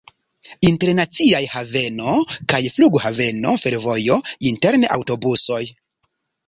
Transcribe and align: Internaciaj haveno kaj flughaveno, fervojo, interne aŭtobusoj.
Internaciaj 0.69 1.41
haveno 1.55 2.15
kaj 2.55 2.61
flughaveno, 2.79 3.55
fervojo, 3.67 4.21
interne 4.55 4.95
aŭtobusoj. 4.99 5.65